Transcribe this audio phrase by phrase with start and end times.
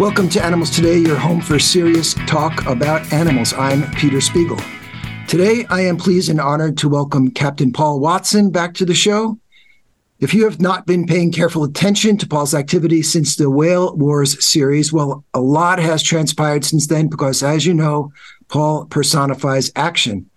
[0.00, 3.52] Welcome to Animals Today, your home for serious talk about animals.
[3.52, 4.58] I'm Peter Spiegel.
[5.28, 9.38] Today, I am pleased and honored to welcome Captain Paul Watson back to the show.
[10.18, 14.42] If you have not been paying careful attention to Paul's activity since the Whale Wars
[14.42, 18.10] series, well, a lot has transpired since then because, as you know,
[18.48, 20.30] Paul personifies action.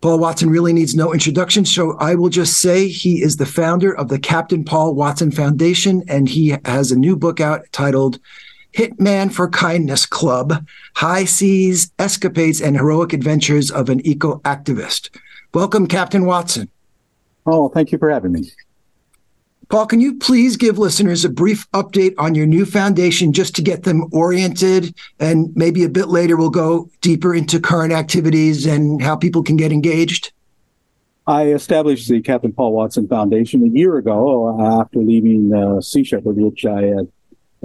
[0.00, 3.96] Paul Watson really needs no introduction, so I will just say he is the founder
[3.96, 8.18] of the Captain Paul Watson Foundation, and he has a new book out titled
[8.74, 15.10] Hitman for Kindness Club High Seas, Escapades, and Heroic Adventures of an Eco Activist.
[15.54, 16.70] Welcome, Captain Watson.
[17.46, 18.50] Oh, thank you for having me.
[19.68, 23.62] Paul, can you please give listeners a brief update on your new foundation just to
[23.62, 24.94] get them oriented?
[25.18, 29.56] And maybe a bit later, we'll go deeper into current activities and how people can
[29.56, 30.32] get engaged.
[31.26, 36.36] I established the Captain Paul Watson Foundation a year ago after leaving uh, Sea Shepherd,
[36.36, 37.08] which I had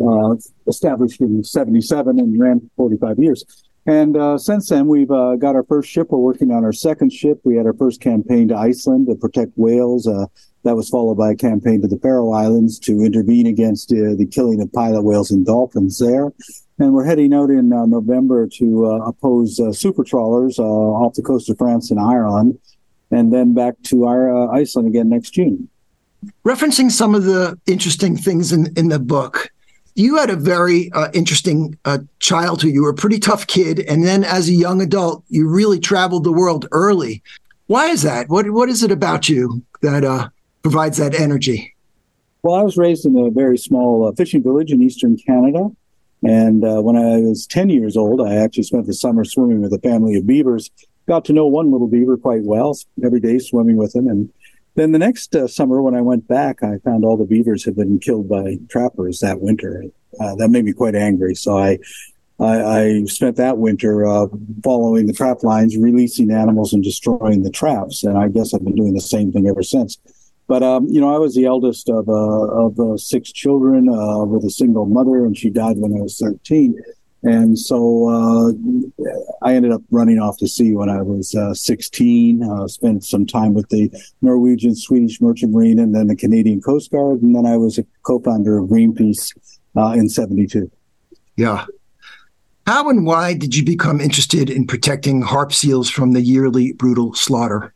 [0.01, 0.35] uh,
[0.67, 3.43] established in 77 and ran for 45 years.
[3.87, 6.07] And uh, since then, we've uh, got our first ship.
[6.09, 7.39] We're working on our second ship.
[7.45, 10.05] We had our first campaign to Iceland to protect whales.
[10.05, 10.25] Uh,
[10.63, 14.27] that was followed by a campaign to the Faroe Islands to intervene against uh, the
[14.29, 16.33] killing of pilot whales and dolphins there.
[16.79, 21.49] And we're heading out in uh, November to uh, oppose super trawlers off the coast
[21.49, 22.59] of France and Ireland,
[23.11, 25.69] and then back to our, Iceland again next June.
[26.43, 29.49] Referencing some of the interesting things in, in the book,
[29.97, 32.71] you had a very uh, interesting uh, childhood.
[32.71, 36.23] You were a pretty tough kid, and then as a young adult, you really traveled
[36.23, 37.23] the world early.
[37.65, 38.29] Why is that?
[38.29, 40.29] What What is it about you that uh,
[40.61, 41.75] provides that energy?
[42.43, 45.69] Well, I was raised in a very small uh, fishing village in eastern Canada.
[46.23, 49.73] And uh, when I was 10 years old, I actually spent the summer swimming with
[49.73, 50.69] a family of beavers.
[51.07, 54.07] Got to know one little beaver quite well, every day swimming with him.
[54.07, 54.31] And
[54.77, 57.75] then the next uh, summer, when I went back, I found all the beavers had
[57.75, 59.83] been killed by trappers that winter.
[60.21, 61.35] Uh, that made me quite angry.
[61.35, 61.79] So I,
[62.39, 64.27] I, I spent that winter uh,
[64.63, 68.03] following the trap lines, releasing animals and destroying the traps.
[68.03, 69.97] And I guess I've been doing the same thing ever since.
[70.47, 74.23] But um, you know, I was the eldest of uh, of uh, six children uh,
[74.23, 76.79] with a single mother, and she died when I was thirteen.
[77.27, 78.53] And so uh,
[79.41, 82.41] I ended up running off to sea when I was uh, 16.
[82.41, 86.89] Uh, spent some time with the Norwegian, Swedish Merchant Marine, and then the Canadian Coast
[86.89, 87.21] Guard.
[87.21, 89.35] And then I was a co-founder of Greenpeace
[89.75, 90.71] in '72.
[91.35, 91.65] Yeah.
[92.65, 97.13] How and why did you become interested in protecting harp seals from the yearly brutal
[97.13, 97.73] slaughter?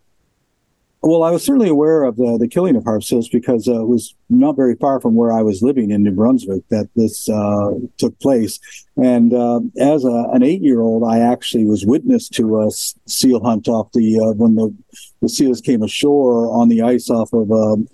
[1.04, 3.88] Well, I was certainly aware of the, the killing of harp seals because uh, it
[3.88, 7.72] was not very far from where I was living in New Brunswick that this uh,
[7.98, 8.60] took place.
[8.98, 13.44] And uh, as a, an eight year old, I actually was witness to a seal
[13.44, 14.76] hunt off the uh, when the,
[15.24, 17.88] the seals came ashore on the ice off of um,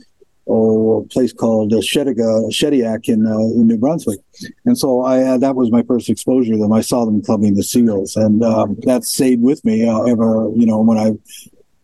[0.49, 4.19] oh, a place called uh, Shediga, Shediac in, uh, in New Brunswick.
[4.65, 6.73] And so I that was my first exposure to them.
[6.73, 10.49] I saw them clubbing the seals, and um, that stayed with me ever.
[10.53, 11.13] You know, when I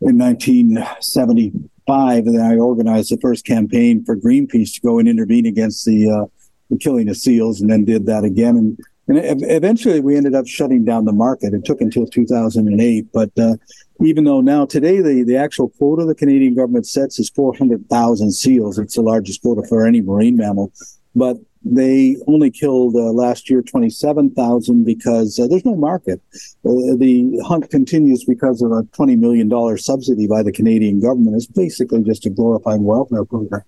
[0.05, 5.85] in 1975, and I organized the first campaign for Greenpeace to go and intervene against
[5.85, 6.25] the, uh,
[6.69, 8.77] the killing of seals, and then did that again.
[9.07, 11.53] And, and eventually, we ended up shutting down the market.
[11.53, 13.55] It took until 2008, but uh,
[14.01, 18.77] even though now today the, the actual quota the Canadian government sets is 400,000 seals,
[18.77, 20.71] it's the largest quota for any marine mammal.
[21.15, 26.21] But they only killed uh, last year 27,000 because uh, there's no market.
[26.65, 31.35] Uh, the hunt continues because of a $20 million subsidy by the Canadian government.
[31.35, 33.63] It's basically just a glorified welfare program.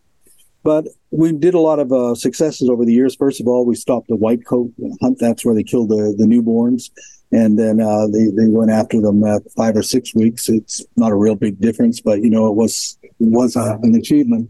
[0.63, 3.15] But we did a lot of uh, successes over the years.
[3.15, 5.19] First of all, we stopped the white coat hunt.
[5.19, 6.89] That's where they killed the, the newborns.
[7.31, 10.49] And then uh, they, they went after them at five or six weeks.
[10.49, 13.95] It's not a real big difference, but you know, it was, it was uh, an
[13.95, 14.49] achievement.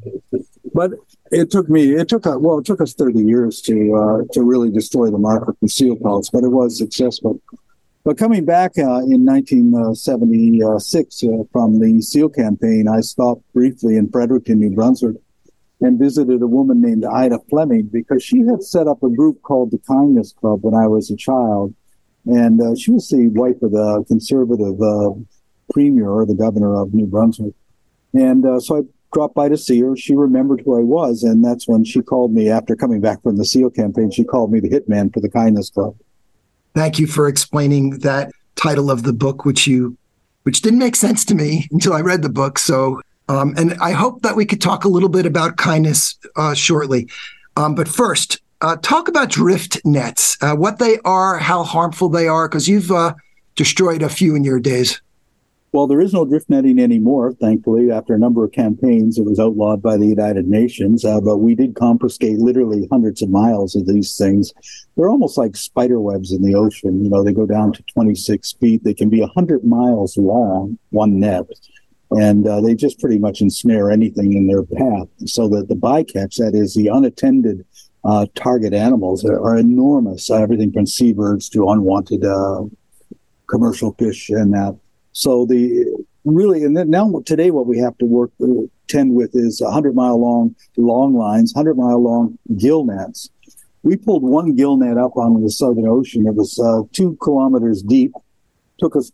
[0.74, 0.92] But
[1.36, 4.72] it took me it took well it took us 30 years to uh, to really
[4.72, 7.42] destroy the market for seal pelts but it was successful.
[8.06, 14.10] But coming back uh, in 1976 uh, from the seal campaign i stopped briefly in
[14.10, 15.18] fredericton new brunswick
[15.82, 19.72] and visited a woman named aida flemming because she had set up a group called
[19.72, 21.74] the kindness club when i was a child.
[22.28, 25.12] And uh, she was the wife of the conservative uh,
[25.72, 27.54] premier or the governor of new brunswick.
[28.14, 28.82] And uh, so I
[29.16, 29.96] dropped by to see her.
[29.96, 33.38] She remembered who I was, and that's when she called me after coming back from
[33.38, 34.12] the SEAL campaign.
[34.12, 35.96] She called me the hitman for the Kindness Club.
[36.74, 39.98] Thank you for explaining that title of the book, which you,
[40.44, 42.60] which didn't make sense to me until I read the book.
[42.60, 46.54] So, um, and I hope that we could talk a little bit about kindness uh,
[46.54, 47.08] shortly.
[47.56, 52.28] Um, but first, uh, talk about drift nets, uh, what they are, how harmful they
[52.28, 53.14] are, because you've uh,
[53.56, 55.02] destroyed a few in your days.
[55.76, 57.92] Well, there is no drift netting anymore, thankfully.
[57.92, 61.54] After a number of campaigns, it was outlawed by the United Nations, uh, but we
[61.54, 64.54] did confiscate literally hundreds of miles of these things.
[64.96, 67.04] They're almost like spider webs in the ocean.
[67.04, 68.86] You know, they go down to 26 feet.
[68.86, 71.44] They can be 100 miles long, one net,
[72.12, 75.10] and uh, they just pretty much ensnare anything in their path.
[75.26, 77.66] So that the bycatch, that is the unattended
[78.06, 80.32] uh, target animals, are, are enormous.
[80.32, 82.64] everything from seabirds to unwanted uh,
[83.48, 84.80] commercial fish and that.
[85.16, 85.86] So the
[86.26, 89.96] really, and then now today, what we have to work uh, tend with is 100
[89.96, 93.30] mile long long lines, 100 mile long gill nets.
[93.84, 96.28] We pulled one gill net up on the Southern Ocean.
[96.28, 98.12] It was uh, two kilometers deep.
[98.78, 99.10] Took us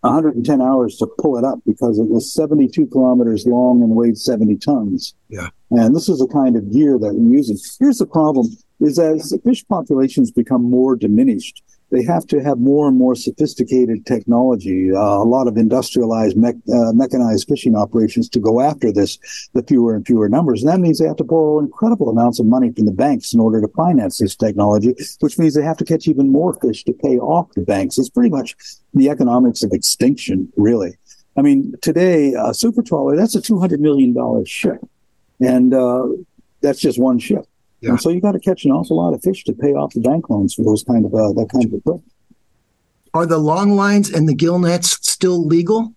[0.00, 4.56] 110 hours to pull it up because it was 72 kilometers long and weighed 70
[4.56, 5.14] tons.
[5.28, 5.50] Yeah.
[5.70, 7.58] And this is the kind of gear that we're using.
[7.78, 8.48] Here's the problem:
[8.80, 11.62] is as fish populations become more diminished,
[11.94, 16.60] they have to have more and more sophisticated technology, uh, a lot of industrialized, me-
[16.72, 19.16] uh, mechanized fishing operations to go after this,
[19.52, 20.62] the fewer and fewer numbers.
[20.62, 23.38] And that means they have to borrow incredible amounts of money from the banks in
[23.38, 26.92] order to finance this technology, which means they have to catch even more fish to
[26.92, 27.96] pay off the banks.
[27.96, 28.56] It's pretty much
[28.92, 30.98] the economics of extinction, really.
[31.36, 34.78] I mean, today, a super trawler, that's a $200 million ship.
[35.40, 36.08] And uh,
[36.60, 37.46] that's just one ship.
[37.84, 37.90] Yeah.
[37.90, 40.00] And so you got to catch an awful lot of fish to pay off the
[40.00, 42.10] bank loans for those kind of uh, that kind of equipment.
[43.12, 45.92] Are the long lines and the gill nets still legal?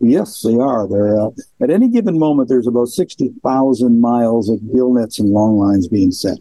[0.00, 0.88] Yes, they are.
[0.88, 1.28] They're uh,
[1.60, 2.48] at any given moment.
[2.48, 6.38] There's about sixty thousand miles of gill nets and long lines being set.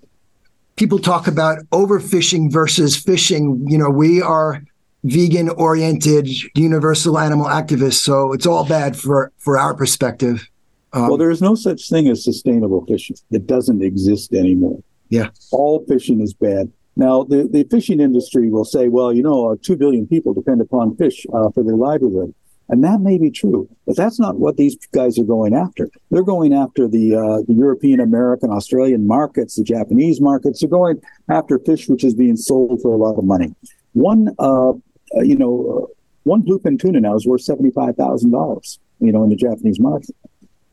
[0.77, 3.65] People talk about overfishing versus fishing.
[3.67, 4.63] You know, we are
[5.03, 10.47] vegan oriented, universal animal activists, so it's all bad for for our perspective.
[10.93, 13.17] Um, well, there is no such thing as sustainable fishing.
[13.31, 14.81] It doesn't exist anymore.
[15.09, 15.29] Yeah.
[15.51, 16.71] All fishing is bad.
[16.95, 20.61] Now, the, the fishing industry will say, well, you know, uh, 2 billion people depend
[20.61, 22.33] upon fish uh, for their livelihood.
[22.67, 25.89] And that may be true, but that's not what these guys are going after.
[26.11, 30.59] They're going after the, uh, the European, American, Australian markets, the Japanese markets.
[30.59, 33.55] They're going after fish which is being sold for a lot of money.
[33.93, 34.73] One, uh,
[35.15, 35.93] you know, uh,
[36.23, 38.79] one bluefin tuna now is worth seventy-five thousand dollars.
[38.99, 40.15] You know, in the Japanese market.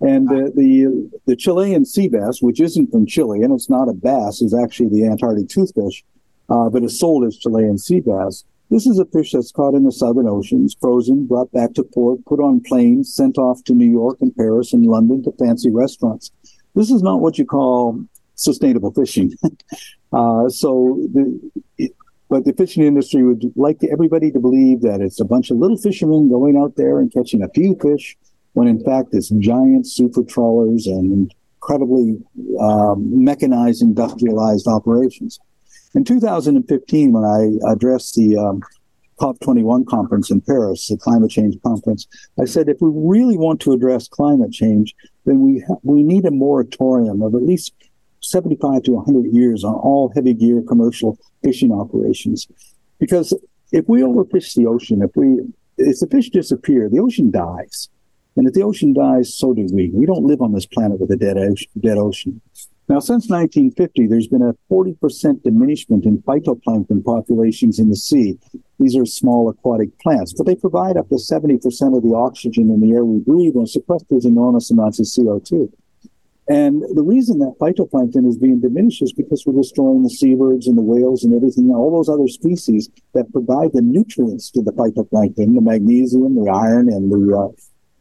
[0.01, 4.43] And the the Chilean sea bass, which isn't from Chile and it's not a bass,
[4.43, 6.03] is actually the Antarctic toothfish,
[6.51, 8.45] uh, but is sold as Chilean sea bass.
[8.69, 12.25] This is a fish that's caught in the southern oceans, frozen, brought back to port,
[12.27, 16.33] put on planes, sent off to New York and Paris and London to fancy restaurants.
[16.75, 18.05] This is not what you call
[18.35, 19.33] sustainable fishing.
[20.13, 21.41] uh, so, the,
[21.79, 21.93] it,
[22.29, 25.77] but the fishing industry would like everybody to believe that it's a bunch of little
[25.77, 28.17] fishermen going out there and catching a few fish
[28.57, 31.31] when in fact it's giant super trawlers and
[31.61, 32.17] incredibly
[32.59, 35.39] um, mechanized, industrialized operations.
[35.95, 38.63] In 2015, when I addressed the um,
[39.21, 42.07] COP21 conference in Paris, the climate change conference,
[42.41, 44.95] I said if we really want to address climate change,
[45.27, 47.75] then we ha- we need a moratorium of at least
[48.23, 52.49] 75 to 100 years on all heavy gear commercial fishing operations,
[52.99, 53.35] because
[53.71, 55.41] if we overfish the ocean, if we
[55.77, 57.91] if the fish disappear, the ocean dies.
[58.37, 59.91] And if the ocean dies, so do we.
[59.91, 61.69] We don't live on this planet with a dead ocean.
[61.81, 62.41] Dead ocean.
[62.89, 68.39] Now, since 1950, there's been a 40% diminishment in phytoplankton populations in the sea.
[68.79, 72.81] These are small aquatic plants, but they provide up to 70% of the oxygen in
[72.81, 75.73] the air we breathe and sequesters enormous amounts of CO2.
[76.49, 80.79] And the reason that phytoplankton is being diminished is because we're destroying the seabirds and
[80.79, 85.57] the whales and everything, all those other species that provide the nutrients to the phytoplankton,
[85.57, 87.49] the magnesium, the iron, and the uh,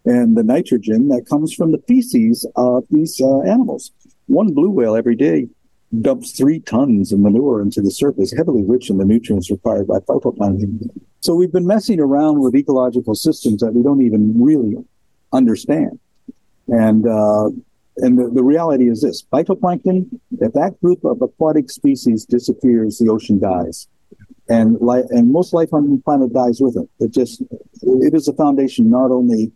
[0.06, 3.92] and the nitrogen that comes from the feces of these uh, animals.
[4.28, 5.48] One blue whale every day
[6.02, 10.00] dumps three tons of manure into the surface, heavily rich in the nutrients required by
[10.00, 10.90] phytoplankton.
[11.22, 14.76] So we've been messing around with ecological systems that we don't even really
[15.32, 16.00] understand.
[16.68, 17.50] And uh,
[17.98, 20.20] and the, the reality is this: phytoplankton.
[20.40, 23.88] If that group of aquatic species disappears, the ocean dies
[24.50, 26.90] and life, and most life on the planet dies with it.
[27.00, 27.42] It just
[27.82, 29.52] it is a foundation not only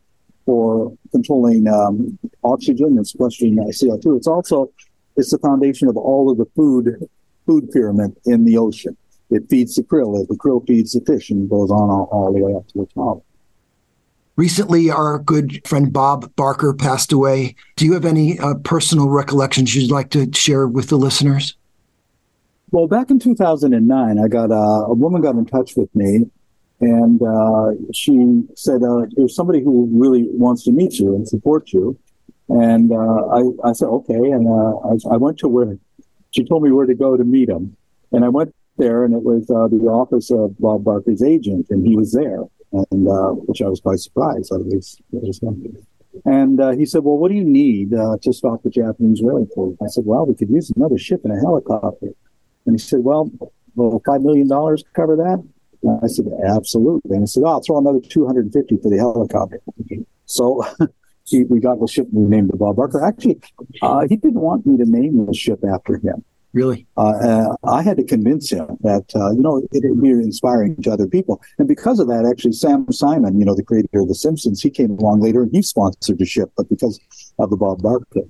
[0.49, 4.17] for controlling um, oxygen and sequestering CO2.
[4.17, 4.71] It's also
[5.15, 7.07] it's the foundation of all of the food
[7.45, 8.97] food pyramid in the ocean.
[9.29, 12.39] It feeds the krill, the krill feeds the fish, and goes on all, all the
[12.39, 13.23] way up to the top.
[14.37, 17.53] Recently, our good friend Bob Barker passed away.
[17.75, 21.55] Do you have any uh, personal recollections you'd like to share with the listeners?
[22.71, 24.55] Well, back in 2009, I got uh,
[24.87, 26.25] a woman got in touch with me
[26.81, 31.73] and uh, she said, uh, "There's somebody who really wants to meet you and support
[31.73, 31.97] you."
[32.47, 35.77] And uh, I, I said, "Okay." And uh, I, I, went to where
[36.31, 37.75] she told me where to go to meet him,
[38.11, 41.85] and I went there, and it was uh, the office of Bob Barker's agent, and
[41.85, 42.43] he was there.
[42.71, 44.53] and uh, which I was quite surprised.
[44.53, 45.01] At least,
[46.23, 49.87] and he said, "Well, what do you need to stop the Japanese whaling fleet?" I
[49.87, 52.13] said, "Well, we could use another ship and a helicopter."
[52.65, 53.31] And he said, "Well,
[53.75, 55.43] will five million dollars cover that?"
[55.83, 58.77] And I said, "Absolutely." And I said, "Oh, I'll throw another two hundred and fifty
[58.77, 59.61] for the helicopter."
[60.25, 60.63] So.
[61.25, 63.05] he, we got the ship we named the Bob Barker.
[63.05, 63.39] Actually,
[63.83, 66.23] uh, he didn't want me to name the ship after him.
[66.51, 66.87] Really?
[66.97, 70.81] Uh, uh, I had to convince him that, uh, you know, it would be inspiring
[70.81, 71.41] to other people.
[71.59, 74.71] And because of that, actually, Sam Simon, you know, the creator of The Simpsons, he
[74.71, 76.99] came along later and he sponsored the ship, but because
[77.37, 78.21] of the Bob Barker.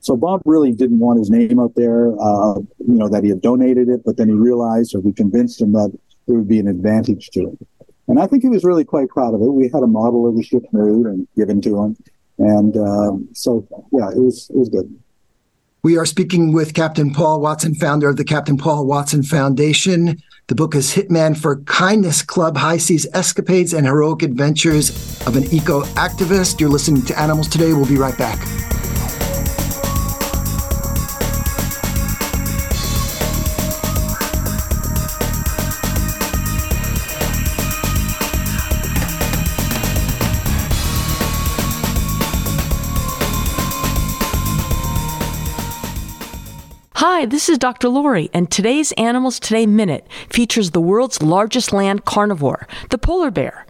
[0.00, 3.42] So Bob really didn't want his name out there, uh, you know, that he had
[3.42, 5.96] donated it, but then he realized or we convinced him that
[6.28, 7.58] there would be an advantage to him.
[8.06, 9.46] And I think he was really quite proud of it.
[9.46, 11.96] We had a model of the ship made and given to him.
[12.38, 14.96] And um, so, yeah, it was, it was good.
[15.82, 20.20] We are speaking with Captain Paul Watson, founder of the Captain Paul Watson Foundation.
[20.48, 24.90] The book is Hitman for Kindness Club High Seas Escapades and Heroic Adventures
[25.26, 26.60] of an Eco Activist.
[26.60, 27.72] You're listening to Animals Today.
[27.72, 28.38] We'll be right back.
[47.18, 47.88] Hi, this is Dr.
[47.88, 53.66] Lori, and today's Animals Today Minute features the world's largest land carnivore, the polar bear.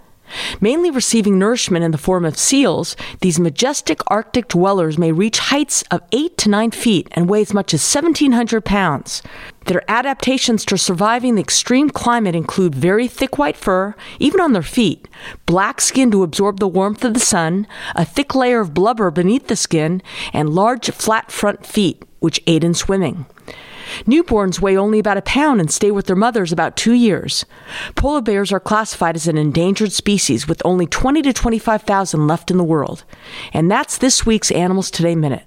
[0.60, 5.82] Mainly receiving nourishment in the form of seals, these majestic Arctic dwellers may reach heights
[5.90, 9.22] of 8 to 9 feet and weigh as much as 1,700 pounds.
[9.64, 14.60] Their adaptations to surviving the extreme climate include very thick white fur, even on their
[14.60, 15.08] feet,
[15.46, 19.46] black skin to absorb the warmth of the sun, a thick layer of blubber beneath
[19.46, 20.02] the skin,
[20.34, 23.24] and large flat front feet, which aid in swimming.
[24.04, 27.44] Newborns weigh only about a pound and stay with their mothers about two years.
[27.94, 32.56] Polar bears are classified as an endangered species with only 20 to 25,000 left in
[32.56, 33.04] the world.
[33.52, 35.44] And that's this week's Animals Today Minute.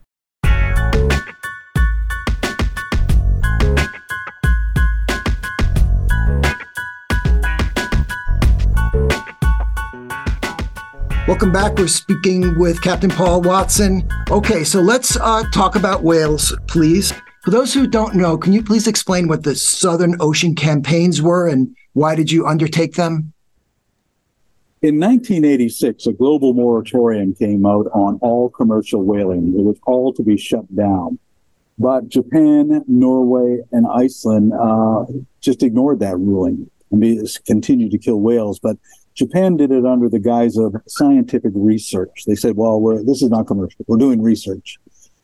[11.26, 11.76] Welcome back.
[11.76, 14.08] We're speaking with Captain Paul Watson.
[14.30, 17.12] Okay, so let's uh, talk about whales, please.
[17.42, 21.48] For those who don't know, can you please explain what the Southern Ocean campaigns were
[21.48, 23.32] and why did you undertake them?
[24.82, 29.52] In 1986, a global moratorium came out on all commercial whaling.
[29.58, 31.18] It was all to be shut down.
[31.76, 35.06] But Japan, Norway, and Iceland uh,
[35.40, 38.60] just ignored that ruling and continued to kill whales.
[38.60, 38.76] But
[39.16, 42.24] Japan did it under the guise of scientific research.
[42.26, 43.84] They said, well, this is not commercial.
[43.88, 44.78] We're doing research.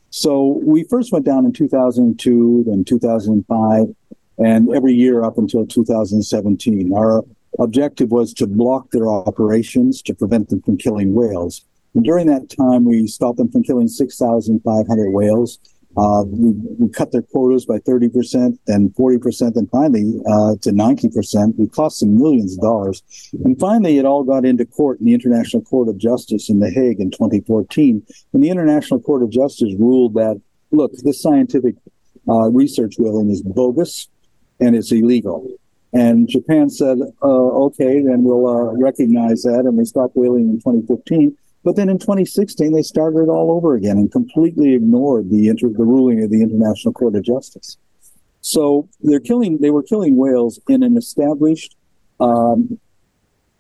[0.09, 3.95] So we first went down in 2002, then 2005,
[4.39, 6.93] and every year up until 2017.
[6.95, 7.23] Our
[7.59, 11.65] objective was to block their operations to prevent them from killing whales.
[11.95, 15.59] And during that time, we stopped them from killing 6,500 whales.
[15.97, 21.59] Uh, we, we, cut their quotas by 30%, then 40%, and finally uh, to 90%.
[21.59, 23.03] We cost them millions of dollars.
[23.45, 26.71] And finally, it all got into court in the International Court of Justice in The
[26.71, 28.07] Hague in 2014.
[28.33, 31.75] And the International Court of Justice ruled that, look, this scientific
[32.27, 34.09] uh, research whaling is bogus
[34.61, 35.47] and it's illegal.
[35.93, 37.27] And Japan said, uh,
[37.67, 39.65] okay, then we'll uh, recognize that.
[39.67, 41.37] And we stopped whaling in 2015.
[41.64, 45.85] But then in 2016, they started all over again and completely ignored the inter- the
[45.85, 47.76] ruling of the International Court of Justice.
[48.40, 49.59] So they're killing.
[49.59, 51.76] They were killing whales in an established
[52.19, 52.81] um,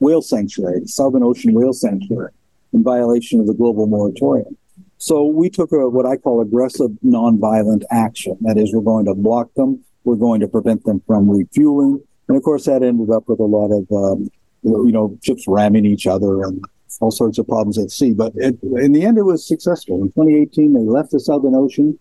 [0.00, 2.32] whale sanctuary, the Southern Ocean Whale Sanctuary,
[2.72, 4.56] in violation of the global moratorium.
[4.98, 8.36] So we took a, what I call aggressive nonviolent action.
[8.42, 9.84] That is, we're going to block them.
[10.04, 12.02] We're going to prevent them from refueling.
[12.28, 14.30] And of course, that ended up with a lot of, um,
[14.62, 16.64] you know, ships ramming each other and
[17.00, 18.12] all sorts of problems at sea.
[18.12, 20.02] But it, in the end, it was successful.
[20.02, 21.98] In 2018, they left the Southern Ocean,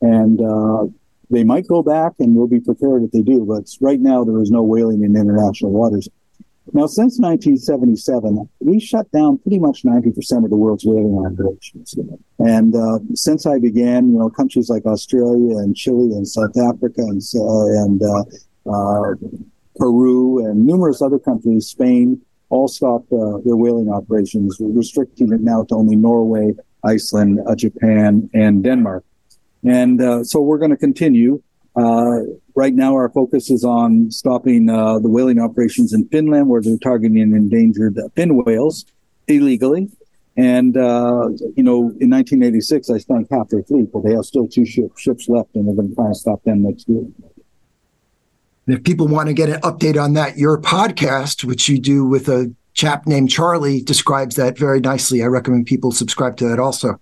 [0.00, 0.86] and uh,
[1.30, 3.44] they might go back, and we'll be prepared if they do.
[3.44, 6.08] But right now, there is no whaling in international waters.
[6.72, 11.94] Now, since 1977, we shut down pretty much 90% of the world's whaling operations.
[12.38, 17.00] And uh, since I began, you know, countries like Australia and Chile and South Africa
[17.00, 18.02] and, uh, and
[18.66, 19.14] uh,
[19.76, 25.64] Peru and numerous other countries, Spain, all stopped uh, their whaling operations, restricting it now
[25.64, 29.04] to only Norway, Iceland, uh, Japan, and Denmark.
[29.64, 31.42] And uh, so we're going to continue.
[31.76, 32.22] Uh,
[32.54, 36.78] right now, our focus is on stopping uh, the whaling operations in Finland, where they're
[36.78, 38.86] targeting endangered fin whales
[39.26, 39.88] illegally.
[40.36, 44.46] And, uh, you know, in 1986, I spent half their fleet, but they have still
[44.46, 47.04] two ship, ships left, and we're going to try and stop them next year.
[48.74, 52.28] If people want to get an update on that, your podcast, which you do with
[52.28, 55.22] a chap named Charlie, describes that very nicely.
[55.22, 57.00] I recommend people subscribe to that also.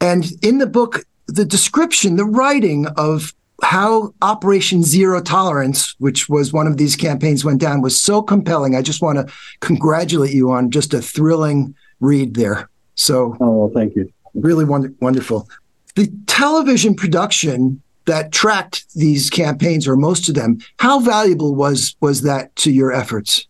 [0.00, 6.52] And in the book, the description, the writing of how Operation Zero Tolerance, which was
[6.52, 8.74] one of these campaigns, went down was so compelling.
[8.74, 12.68] I just want to congratulate you on just a thrilling read there.
[12.94, 14.12] So, oh, well, thank you.
[14.34, 15.48] Really wonder- wonderful.
[15.94, 22.22] The television production that tracked these campaigns, or most of them, how valuable was was
[22.22, 23.46] that to your efforts?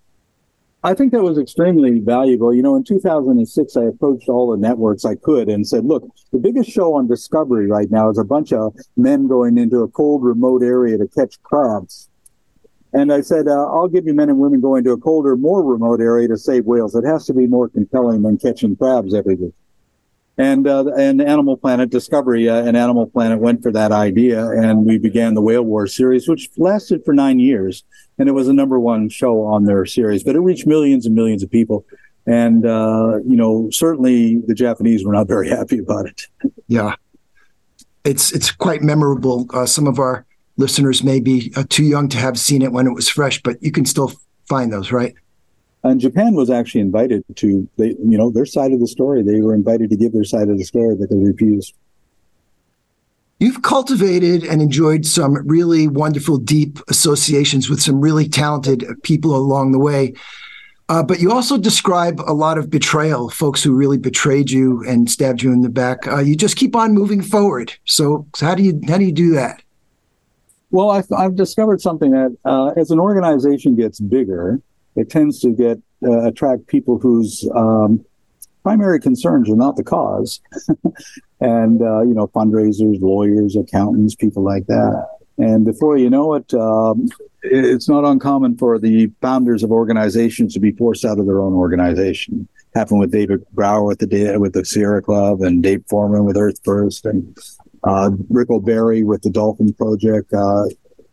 [0.84, 2.52] I think that was extremely valuable.
[2.52, 6.38] You know, in 2006, I approached all the networks I could and said, look, the
[6.38, 10.24] biggest show on Discovery right now is a bunch of men going into a cold,
[10.24, 12.08] remote area to catch crabs.
[12.92, 15.62] And I said, uh, I'll give you men and women going to a colder, more
[15.62, 16.94] remote area to save whales.
[16.94, 19.52] It has to be more compelling than catching crabs every day.
[20.38, 24.86] And uh, and Animal Planet Discovery uh, and Animal Planet went for that idea, and
[24.86, 27.84] we began the Whale War series, which lasted for nine years,
[28.18, 30.24] and it was a number one show on their series.
[30.24, 31.84] But it reached millions and millions of people,
[32.26, 36.22] and uh, you know certainly the Japanese were not very happy about it.
[36.66, 36.94] Yeah,
[38.04, 39.46] it's it's quite memorable.
[39.52, 40.24] Uh, some of our
[40.56, 43.62] listeners may be uh, too young to have seen it when it was fresh, but
[43.62, 44.12] you can still
[44.48, 45.14] find those, right?
[45.84, 49.22] And Japan was actually invited to, they, you know, their side of the story.
[49.22, 51.74] They were invited to give their side of the story, but they refused.
[53.40, 59.72] You've cultivated and enjoyed some really wonderful, deep associations with some really talented people along
[59.72, 60.14] the way.
[60.88, 65.10] Uh, but you also describe a lot of betrayal, folks who really betrayed you and
[65.10, 66.06] stabbed you in the back.
[66.06, 67.72] Uh, you just keep on moving forward.
[67.84, 69.62] So, so, how do you how do you do that?
[70.70, 74.60] Well, I've, I've discovered something that uh, as an organization gets bigger,
[74.96, 78.04] it tends to get uh, attract people whose um,
[78.62, 80.40] primary concerns are not the cause,
[81.40, 85.08] and uh, you know fundraisers, lawyers, accountants, people like that.
[85.38, 87.08] And before you know it, um,
[87.42, 91.54] it's not uncommon for the founders of organizations to be forced out of their own
[91.54, 92.48] organization.
[92.74, 96.58] Happened with David Brower with the with the Sierra Club, and Dave Foreman with Earth
[96.64, 97.36] First, and
[97.84, 100.32] uh, Rick O'Barry with the Dolphin Project.
[100.32, 100.64] Uh,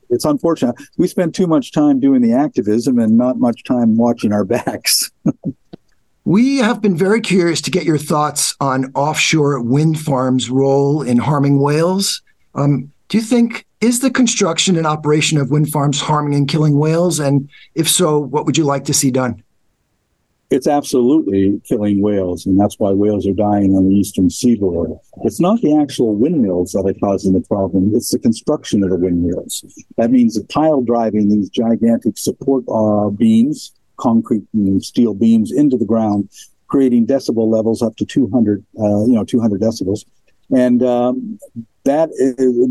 [0.09, 0.75] it's unfortunate.
[0.97, 5.11] We spend too much time doing the activism and not much time watching our backs.
[6.25, 11.17] we have been very curious to get your thoughts on offshore wind farms' role in
[11.17, 12.21] harming whales.
[12.55, 16.77] Um, do you think is the construction and operation of wind farms harming and killing
[16.77, 17.19] whales?
[17.19, 19.43] And if so, what would you like to see done?
[20.51, 24.91] It's absolutely killing whales, and that's why whales are dying on the eastern seaboard.
[25.23, 28.95] It's not the actual windmills that are causing the problem; it's the construction of the
[28.95, 29.63] windmills.
[29.97, 35.77] That means the pile driving these gigantic support uh, beams, concrete and steel beams, into
[35.77, 36.29] the ground,
[36.67, 40.03] creating decibel levels up to 200, uh, you know, 200 decibels,
[40.55, 41.37] and um,
[41.83, 42.09] that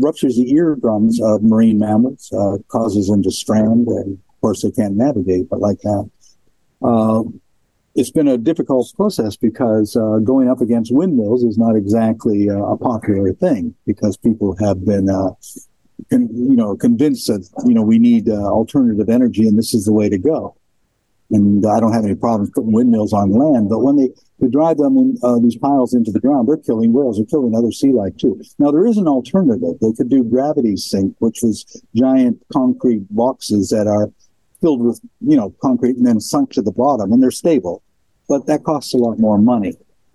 [0.03, 4.71] ruptures the eardrums of marine mammals, uh, causes them to strand, and of course they
[4.71, 6.09] can't navigate, but like that.
[6.81, 7.23] Uh,
[7.99, 12.55] it's been a difficult process because uh, going up against windmills is not exactly uh,
[12.55, 15.31] a popular thing because people have been, uh,
[16.09, 19.83] con- you know, convinced that you know we need uh, alternative energy and this is
[19.83, 20.55] the way to go.
[21.31, 24.09] And I don't have any problems putting windmills on land, but when they,
[24.39, 27.17] they drive them in, uh, these piles into the ground, they're killing whales.
[27.17, 28.41] They're killing other sea life too.
[28.59, 29.77] Now there is an alternative.
[29.81, 34.09] They could do gravity sink, which was giant concrete boxes that are
[34.61, 37.83] filled with you know concrete and then sunk to the bottom, and they're stable
[38.29, 39.73] but that costs a lot more money.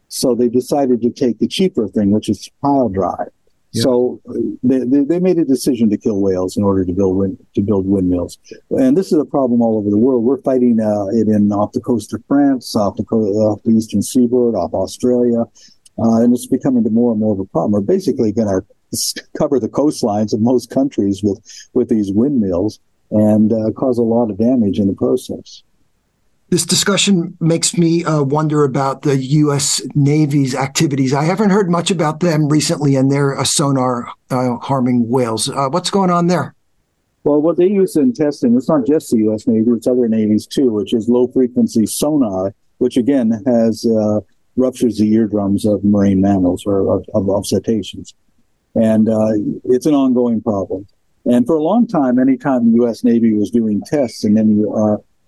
[0.08, 3.28] So they decided to take the cheaper thing, which is pile drive.
[3.72, 3.82] Yeah.
[3.82, 4.20] So
[4.62, 7.60] they, they, they, made a decision to kill whales in order to build wind, to
[7.60, 8.38] build windmills,
[8.70, 10.22] and this is a problem all over the world.
[10.22, 14.00] We're fighting uh, it in off the coast of France, off the off the eastern
[14.00, 15.40] seaboard, off Australia,
[15.98, 17.72] uh, and it's becoming more and more of a problem.
[17.72, 21.40] We're basically going to cover the coastlines of most countries with
[21.72, 22.78] with these windmills
[23.10, 25.64] and uh, cause a lot of damage in the process.
[26.50, 29.82] This discussion makes me uh, wonder about the U.S.
[29.94, 31.12] Navy's activities.
[31.12, 35.48] I haven't heard much about them recently, and their uh, sonar uh, harming whales.
[35.48, 36.54] Uh, what's going on there?
[37.24, 39.46] Well, what they use in testing, it's not just the U.S.
[39.46, 44.20] Navy, it's other navies too, which is low frequency sonar, which again has uh,
[44.56, 48.14] ruptures the eardrums of marine mammals or of, of, of cetaceans.
[48.74, 49.32] And uh,
[49.64, 50.86] it's an ongoing problem.
[51.24, 53.02] And for a long time, anytime the U.S.
[53.02, 54.62] Navy was doing tests in any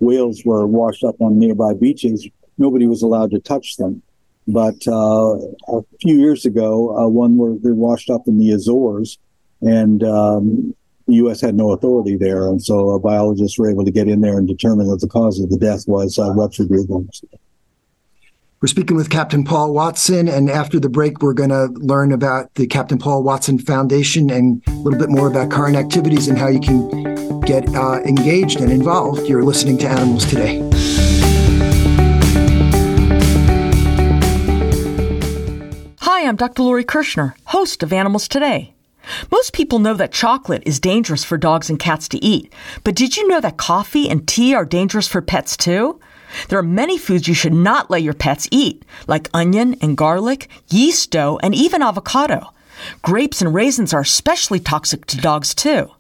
[0.01, 2.29] whales were washed up on nearby beaches,
[2.59, 4.03] nobody was allowed to touch them.
[4.49, 5.37] But uh,
[5.69, 9.19] a few years ago, uh, one were they washed up in the Azores,
[9.61, 10.75] and um,
[11.09, 11.41] the U.S.
[11.41, 14.87] had no authority there, and so biologists were able to get in there and determine
[14.89, 17.25] that the cause of the death was uh, ruptured earworms.
[18.63, 22.55] We're speaking with Captain Paul Watson, and after the break, we're going to learn about
[22.55, 26.47] the Captain Paul Watson Foundation and a little bit more about current activities and how
[26.47, 29.29] you can get uh, engaged and involved.
[29.29, 30.61] You're listening to Animals Today.
[36.01, 36.63] Hi, I'm Dr.
[36.63, 38.73] Lori Kirschner, host of Animals Today.
[39.31, 42.51] Most people know that chocolate is dangerous for dogs and cats to eat,
[42.85, 46.01] but did you know that coffee and tea are dangerous for pets too?
[46.49, 50.49] There are many foods you should not let your pets eat, like onion and garlic,
[50.69, 52.53] yeast dough, and even avocado.
[53.03, 55.91] Grapes and raisins are especially toxic to dogs too.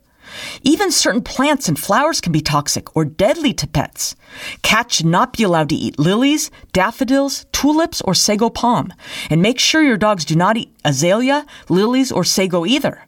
[0.62, 4.16] Even certain plants and flowers can be toxic or deadly to pets.
[4.62, 8.92] Cats should not be allowed to eat lilies, daffodils, tulips, or sago palm.
[9.30, 13.06] And make sure your dogs do not eat azalea, lilies, or sago either.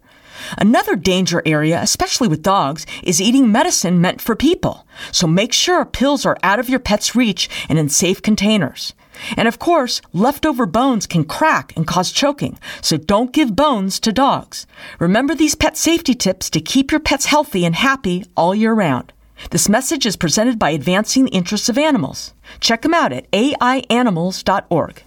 [0.57, 4.87] Another danger area, especially with dogs, is eating medicine meant for people.
[5.12, 8.94] So make sure pills are out of your pet's reach and in safe containers.
[9.37, 14.12] And of course, leftover bones can crack and cause choking, so don't give bones to
[14.12, 14.66] dogs.
[14.98, 19.12] Remember these pet safety tips to keep your pets healthy and happy all year round.
[19.51, 22.35] This message is presented by Advancing the Interests of Animals.
[22.61, 25.03] Check them out at aianimals.org.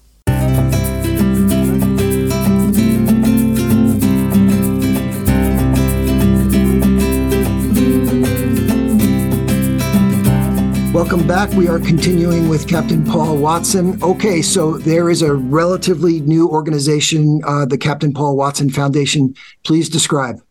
[10.94, 11.50] Welcome back.
[11.52, 13.98] We are continuing with Captain Paul Watson.
[14.04, 19.34] Okay, so there is a relatively new organization, uh, the Captain Paul Watson Foundation.
[19.64, 20.42] Please describe.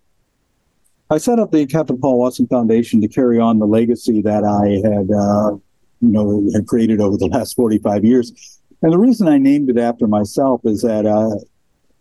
[1.10, 4.80] I set up the Captain Paul Watson Foundation to carry on the legacy that I
[4.88, 5.58] had, uh,
[6.00, 8.32] you know, had created over the last 45 years.
[8.80, 11.36] And the reason I named it after myself is that uh,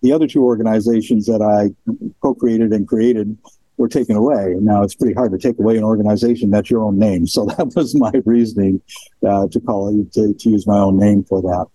[0.01, 1.75] the other two organizations that I
[2.21, 3.37] co-created and created
[3.79, 4.55] were taken away.
[4.59, 7.25] Now it's pretty hard to take away an organization that's your own name.
[7.25, 8.81] So that was my reasoning
[9.25, 11.65] uh, to call it to, to, use my own name for that.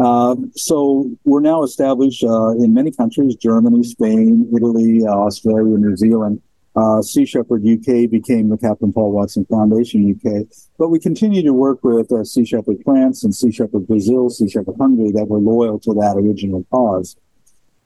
[0.00, 5.96] Uh, so we're now established uh, in many countries: Germany, Spain, Italy, uh, Australia, New
[5.96, 6.40] Zealand.
[6.76, 10.46] Uh, sea Shepherd UK became the Captain Paul Watson Foundation UK,
[10.78, 14.48] but we continue to work with uh, Sea Shepherd France and Sea Shepherd Brazil, Sea
[14.48, 17.16] Shepherd Hungary that were loyal to that original cause.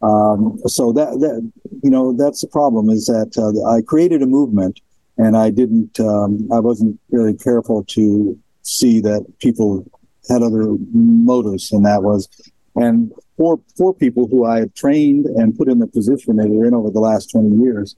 [0.02, 4.26] Um, so that, that, you know, that's the problem is that uh, I created a
[4.26, 4.80] movement
[5.16, 9.86] and I didn't, um, I wasn't very careful to see that people
[10.28, 12.28] had other motives and that was,
[12.74, 16.66] and four, four people who I have trained and put in the position they were
[16.66, 17.94] in over the last 20 years,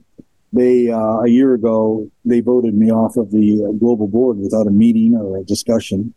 [0.53, 4.71] they, uh, a year ago, they voted me off of the global board without a
[4.71, 6.13] meeting or a discussion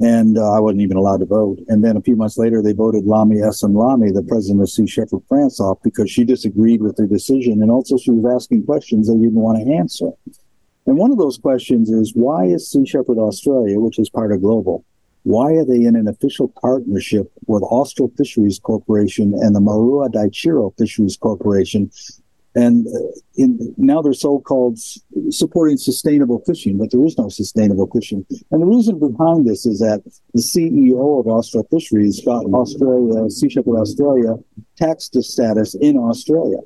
[0.00, 1.58] and uh, I wasn't even allowed to vote.
[1.68, 5.22] And then a few months later, they voted Lamya Essemlali, the president of Sea Shepherd
[5.28, 9.14] France, off because she disagreed with their decision, and also she was asking questions they
[9.14, 10.10] didn't want to answer.
[10.86, 14.40] And one of those questions is why is Sea Shepherd Australia, which is part of
[14.40, 14.84] Global,
[15.24, 20.76] why are they in an official partnership with Austral Fisheries Corporation and the Maruha Nichiro
[20.78, 21.90] Fisheries Corporation
[22.54, 24.78] and uh, in, now they're so-called
[25.30, 28.24] supporting sustainable fishing, but there is no sustainable fishing.
[28.50, 30.02] And the reason behind this is that
[30.34, 34.36] the CEO of Austral Fisheries got Australia, Sea Shepherd Australia,
[34.76, 36.58] tax status in Australia.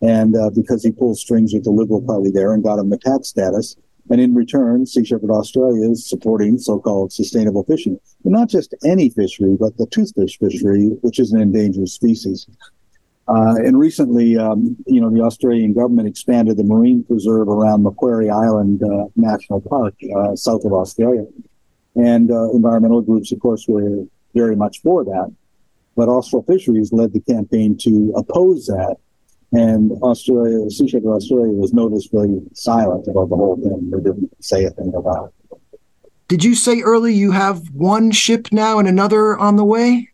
[0.00, 2.98] And uh, because he pulled strings with the Liberal Party there and got him the
[2.98, 3.76] tax status.
[4.10, 7.98] And in return, Sea Shepherd Australia is supporting so-called sustainable fishing.
[8.24, 12.46] But not just any fishery, but the toothfish fishery, which is an endangered species.
[13.28, 18.30] Uh, and recently, um, you know, the Australian government expanded the marine preserve around Macquarie
[18.30, 21.26] Island uh, National Park, uh, south of Australia.
[21.94, 25.34] And uh, environmental groups, of course, were very much for that.
[25.94, 28.96] But Austral Fisheries led the campaign to oppose that.
[29.52, 33.90] And Australia, the Sea Shepherd Australia was noticeably silent about the whole thing.
[33.90, 35.58] They didn't say a thing about it.
[36.28, 40.10] Did you say early you have one ship now and another on the way?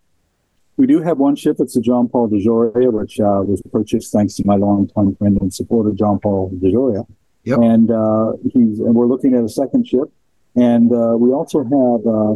[0.76, 1.56] We do have one ship.
[1.60, 5.54] It's the John Paul DeJoria, which uh, was purchased thanks to my longtime friend and
[5.54, 7.06] supporter, John Paul DeJoria.
[7.44, 7.58] Yep.
[7.58, 10.10] And uh, he's and we're looking at a second ship,
[10.56, 12.32] and uh, we also have uh,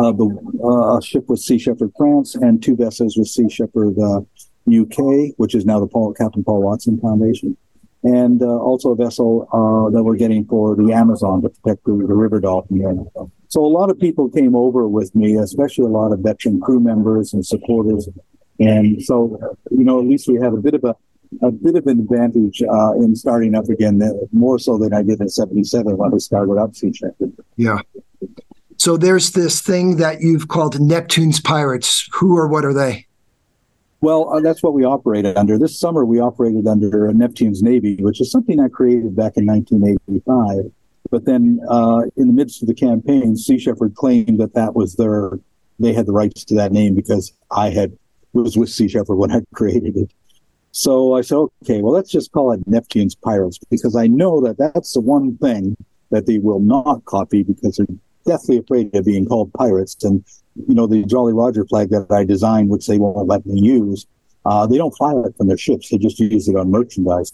[0.00, 3.96] uh, the uh, a ship with Sea Shepherd France and two vessels with Sea Shepherd
[4.68, 7.56] UK, which is now the Paul, Captain Paul Watson Foundation,
[8.02, 9.48] and also a vessel
[9.92, 12.76] that we're getting for the Amazon to protect the, the river dolphin.
[12.76, 12.94] Here.
[13.52, 16.80] So a lot of people came over with me, especially a lot of veteran crew
[16.80, 18.08] members and supporters.
[18.58, 20.96] And so, you know, at least we had a bit of a,
[21.42, 24.00] a bit of an advantage uh, in starting up again,
[24.32, 27.34] more so than I did in 77 when we started up Sea Shepherd.
[27.56, 27.80] Yeah.
[28.78, 32.08] So there's this thing that you've called Neptune's Pirates.
[32.14, 33.06] Who or what are they?
[34.00, 35.58] Well, uh, that's what we operated under.
[35.58, 40.72] This summer, we operated under Neptune's Navy, which is something I created back in 1985.
[41.12, 44.96] But then, uh, in the midst of the campaign, Sea Shepherd claimed that that was
[44.96, 45.38] their,
[45.78, 47.92] they had the rights to that name because I had
[48.32, 50.10] was with Sea Shepherd when I created it.
[50.70, 54.56] So I said, okay, well, let's just call it Neptune's Pirates because I know that
[54.56, 55.76] that's the one thing
[56.08, 57.86] that they will not copy because they're
[58.24, 60.02] deathly afraid of being called pirates.
[60.02, 60.24] And,
[60.66, 64.06] you know, the Jolly Roger flag that I designed, which they won't let me use,
[64.46, 65.90] uh, they don't fly it from their ships.
[65.90, 67.30] They just use it on merchandise.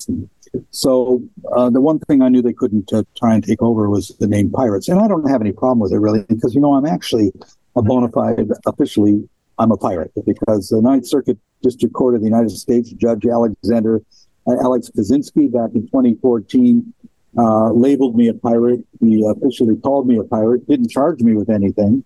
[0.70, 1.22] So
[1.56, 4.26] uh, the one thing I knew they couldn't uh, try and take over was the
[4.26, 4.88] name Pirates.
[4.88, 7.32] And I don't have any problem with it really because, you know, I'm actually
[7.76, 12.26] a bona fide, officially, I'm a pirate because the Ninth Circuit District Court of the
[12.26, 14.02] United States, Judge Alexander
[14.46, 16.94] uh, Alex Kozinski back in 2014
[17.36, 18.80] uh, labeled me a pirate.
[19.00, 20.66] He officially called me a pirate.
[20.66, 22.04] Didn't charge me with anything,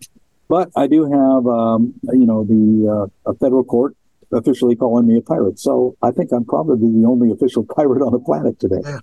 [0.48, 3.96] but I do have, um, you know, the uh, a federal court
[4.32, 5.58] officially calling me a pirate.
[5.58, 8.80] So I think I'm probably the only official pirate on the planet today.
[8.84, 8.98] Yeah.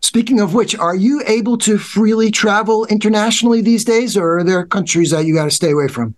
[0.00, 4.64] Speaking of which, are you able to freely travel internationally these days, or are there
[4.64, 6.14] countries that you got to stay away from?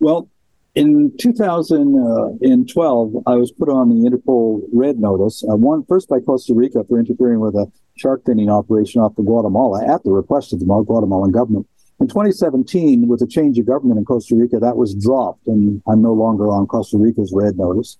[0.00, 0.28] Well,
[0.74, 5.44] in 2012, I was put on the Interpol red notice.
[5.48, 9.22] Uh, one first by Costa Rica for interfering with a shark finning operation off the
[9.22, 11.66] Guatemala at the request of the Guatemalan government.
[11.98, 16.02] In 2017, with a change of government in Costa Rica, that was dropped, and I'm
[16.02, 17.96] no longer on Costa Rica's red notice.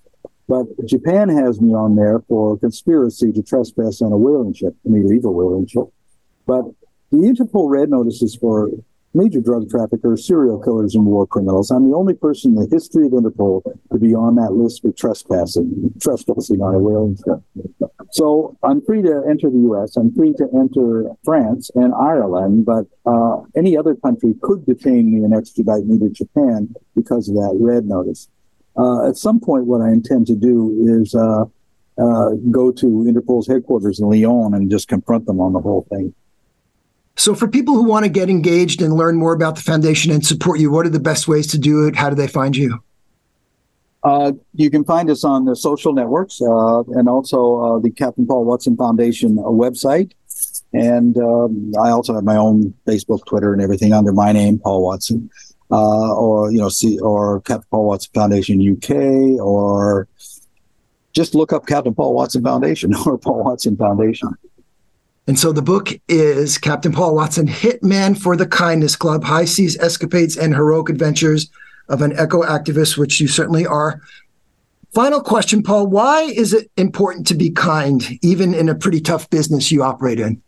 [0.48, 4.94] But Japan has me on there for conspiracy to trespass on a whaling ship, an
[4.94, 5.87] illegal whaling ship.
[6.46, 6.66] But
[7.11, 8.70] the Interpol red notice is for
[9.14, 11.71] major drug traffickers, serial killers, and war criminals.
[11.71, 14.92] I'm the only person in the history of Interpol to be on that list for
[14.92, 17.42] trespassing, trespassing on a whaling ship.
[18.11, 19.97] So I'm free to enter the U.S.
[19.97, 25.25] I'm free to enter France and Ireland, but uh, any other country could detain me
[25.25, 28.29] and extradite me to Japan because of that red notice.
[28.77, 31.45] Uh, at some point, what I intend to do is uh,
[31.99, 36.14] uh go to Interpol's headquarters in Lyon and just confront them on the whole thing.
[37.18, 40.24] So, for people who want to get engaged and learn more about the foundation and
[40.24, 41.96] support you, what are the best ways to do it?
[41.96, 42.83] How do they find you?
[44.05, 48.26] Uh, you can find us on the social networks uh, and also uh, the Captain
[48.26, 50.12] Paul Watson Foundation uh, website.
[50.72, 54.85] And um, I also have my own Facebook, Twitter, and everything under my name, Paul
[54.85, 55.31] Watson,
[55.70, 60.07] uh, or you know, see, or Captain Paul Watson Foundation UK, or
[61.14, 64.29] just look up Captain Paul Watson Foundation or Paul Watson Foundation.
[65.27, 69.77] And so the book is Captain Paul Watson, Hitman for the Kindness Club, High Seas
[69.79, 71.51] Escapades and Heroic Adventures
[71.89, 74.01] of an Eco Activist, which you certainly are.
[74.93, 75.89] Final question, Paul.
[75.89, 80.21] Why is it important to be kind, even in a pretty tough business you operate
[80.21, 80.41] in?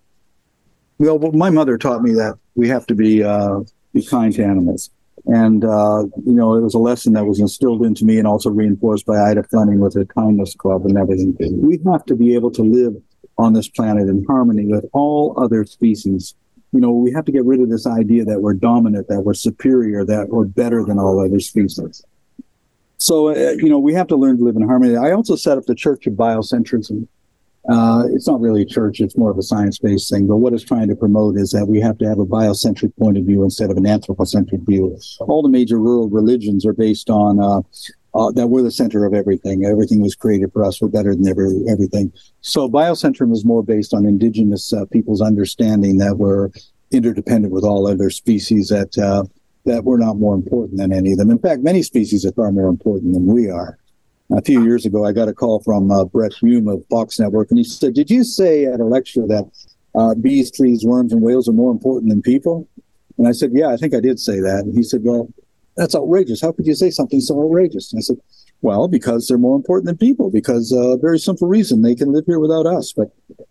[0.98, 3.60] Well, my mother taught me that we have to be uh,
[3.92, 4.90] be kind to animals.
[5.26, 8.48] And, uh, you know, it was a lesson that was instilled into me and also
[8.48, 11.36] reinforced by Aida Flemming with the Kindness Club and everything.
[11.60, 12.96] We have to be able to live
[13.38, 16.34] on this planet in harmony with all other species.
[16.72, 19.34] You know, we have to get rid of this idea that we're dominant, that we're
[19.34, 22.04] superior, that we're better than all other species.
[22.98, 24.96] So, uh, you know, we have to learn to live in harmony.
[24.96, 27.06] I also set up the Church of Biocentrism.
[27.68, 30.26] Uh, it's not really a church, it's more of a science based thing.
[30.26, 33.18] But what it's trying to promote is that we have to have a biocentric point
[33.18, 34.98] of view instead of an anthropocentric view.
[35.20, 37.60] All the major world religions are based on uh,
[38.18, 39.64] uh, that we're the center of everything.
[39.64, 40.82] Everything was created for us.
[40.82, 42.12] We're better than every, everything.
[42.40, 46.50] So biocentrism is more based on indigenous uh, people's understanding that we're
[46.90, 48.68] interdependent with all other species.
[48.68, 49.24] That uh,
[49.64, 51.30] that we're not more important than any of them.
[51.30, 53.78] In fact, many species are far more important than we are.
[54.30, 57.50] A few years ago, I got a call from uh, Brit Hume of Fox Network,
[57.50, 59.48] and he said, "Did you say at a lecture that
[59.94, 62.68] uh, bees, trees, worms, and whales are more important than people?"
[63.16, 65.28] And I said, "Yeah, I think I did say that." And he said, "Well."
[65.78, 66.42] That's outrageous.
[66.42, 67.92] How could you say something so outrageous?
[67.92, 68.16] And I said,
[68.60, 72.12] well, because they're more important than people, because a uh, very simple reason they can
[72.12, 73.08] live here without us, but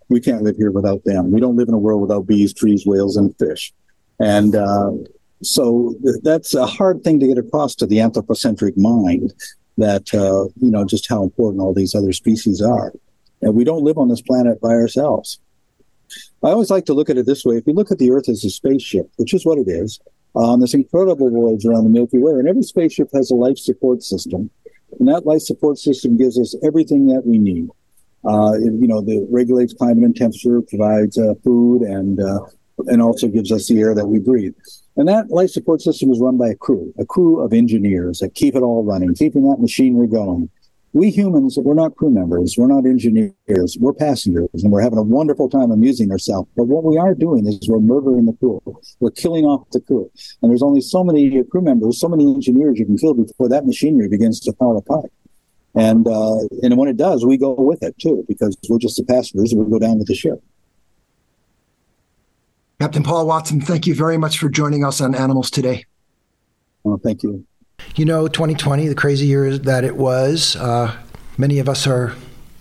[0.10, 1.32] we can't live here without them.
[1.32, 3.74] We don't live in a world without bees, trees, whales, and fish.
[4.20, 4.92] And uh,
[5.42, 9.34] so th- that's a hard thing to get across to the anthropocentric mind
[9.78, 12.92] that, uh, you know, just how important all these other species are.
[13.42, 15.40] And we don't live on this planet by ourselves.
[16.44, 17.56] I always like to look at it this way.
[17.56, 20.00] If you look at the Earth as a spaceship, which is what it is,
[20.38, 22.34] on this incredible voyage around the Milky Way.
[22.34, 24.50] And every spaceship has a life support system.
[25.00, 27.70] And that life support system gives us everything that we need.
[28.26, 32.40] Uh, it, you know, it regulates climate and temperature, provides uh, food, and uh,
[32.88, 34.54] and also gives us the air that we breathe.
[34.96, 38.36] And that life support system is run by a crew, a crew of engineers that
[38.36, 40.50] keep it all running, keeping that machinery going.
[40.94, 45.04] We humans, we're not crew members, we're not engineers, we're passengers, and we're having a
[45.04, 46.50] wonderful time amusing ourselves.
[46.56, 48.62] But what we are doing is we're murdering the crew.
[49.00, 50.10] We're killing off the crew.
[50.42, 53.66] And there's only so many crew members, so many engineers you can kill before that
[53.66, 55.12] machinery begins to fall apart.
[55.76, 59.04] And uh, and when it does, we go with it too, because we're just the
[59.04, 60.42] passengers and we go down with the ship.
[62.80, 65.86] Captain Paul Watson, thank you very much for joining us on Animals Today.
[66.84, 67.46] Well, thank you.
[67.96, 70.96] You know, 2020, the crazy year that it was, uh,
[71.38, 72.16] many of us are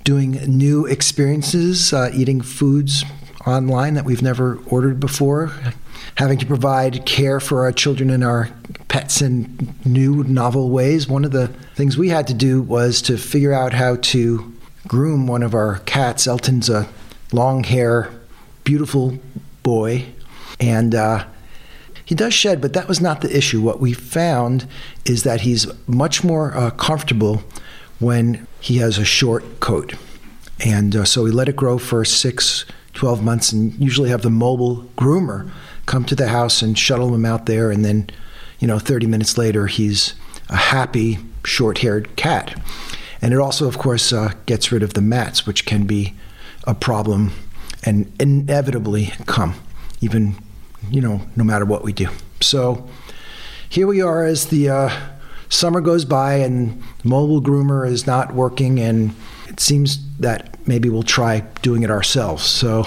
[0.04, 3.04] doing new experiences, uh, eating foods
[3.46, 5.52] online that we've never ordered before,
[6.16, 8.50] having to provide care for our children and our
[8.88, 11.08] pets in new, novel ways.
[11.08, 14.54] One of the things we had to do was to figure out how to
[14.88, 16.26] groom one of our cats.
[16.26, 16.88] Elton's a
[17.32, 18.10] long hair,
[18.64, 19.18] beautiful
[19.62, 20.06] boy.
[20.60, 21.26] And uh,
[22.06, 23.60] he does shed, but that was not the issue.
[23.60, 24.68] What we found
[25.04, 27.42] is that he's much more uh, comfortable
[27.98, 29.94] when he has a short coat.
[30.64, 32.64] And uh, so we let it grow for six,
[32.94, 35.50] 12 months and usually have the mobile groomer
[35.86, 37.72] come to the house and shuttle him out there.
[37.72, 38.08] And then,
[38.60, 40.14] you know, 30 minutes later, he's
[40.48, 42.56] a happy, short haired cat.
[43.20, 46.14] And it also, of course, uh, gets rid of the mats, which can be
[46.68, 47.32] a problem
[47.82, 49.54] and inevitably come,
[50.00, 50.36] even
[50.90, 52.08] you know, no matter what we do.
[52.40, 52.88] So
[53.68, 55.00] here we are as the uh,
[55.48, 59.14] summer goes by and mobile groomer is not working, and
[59.48, 62.44] it seems that maybe we'll try doing it ourselves.
[62.44, 62.86] So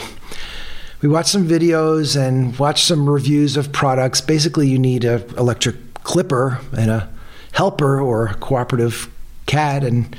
[1.01, 4.21] we watched some videos and watched some reviews of products.
[4.21, 7.09] Basically, you need an electric clipper and a
[7.53, 9.09] helper or a cooperative
[9.45, 10.15] cat and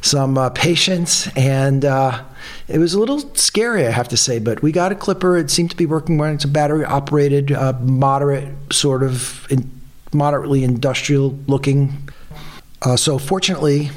[0.00, 2.22] some uh, patience and uh,
[2.68, 5.36] it was a little scary, I have to say, but we got a clipper.
[5.36, 6.32] It seemed to be working well.
[6.32, 9.70] It's a battery operated, uh, moderate, sort of in,
[10.12, 12.08] moderately industrial looking.
[12.82, 13.90] Uh, so, fortunately,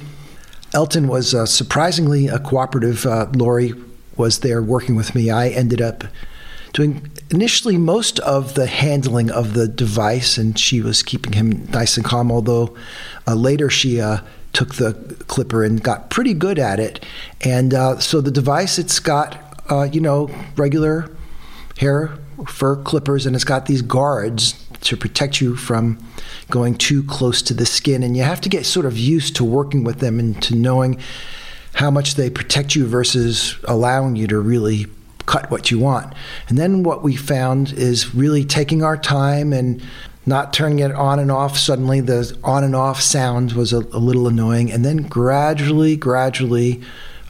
[0.74, 3.06] Elton was uh, surprisingly a cooperative.
[3.06, 3.74] Uh, Lori
[4.18, 5.30] was there working with me.
[5.30, 6.04] I ended up
[6.74, 11.98] doing initially most of the handling of the device, and she was keeping him nice
[11.98, 12.76] and calm, although
[13.28, 14.20] uh, later she uh,
[14.54, 14.94] took the
[15.28, 17.04] clipper and got pretty good at it.
[17.42, 21.16] And uh, so the device, it's got, uh, you know, regular
[21.78, 26.04] hair fur clippers and it's got these guards to protect you from
[26.50, 28.04] going too close to the skin.
[28.04, 31.00] And you have to get sort of used to working with them and to knowing
[31.74, 34.88] how much they protect you versus allowing you to really
[35.26, 36.14] cut what you want.
[36.50, 39.82] And then what we found is really taking our time and
[40.32, 41.58] not turning it on and off.
[41.58, 44.72] Suddenly, the on and off sound was a, a little annoying.
[44.72, 46.82] And then gradually, gradually,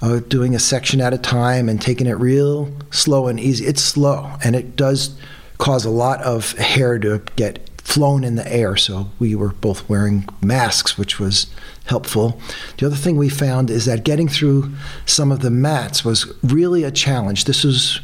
[0.01, 3.65] uh, doing a section at a time and taking it real slow and easy.
[3.65, 5.17] It's slow, and it does
[5.57, 8.77] cause a lot of hair to get flown in the air.
[8.77, 11.47] So we were both wearing masks, which was
[11.85, 12.39] helpful.
[12.77, 14.71] The other thing we found is that getting through
[15.05, 17.45] some of the mats was really a challenge.
[17.45, 17.99] This was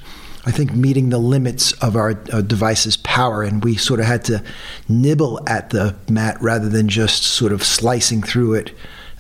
[0.48, 4.24] I think, meeting the limits of our uh, device's power, and we sort of had
[4.26, 4.44] to
[4.88, 8.72] nibble at the mat rather than just sort of slicing through it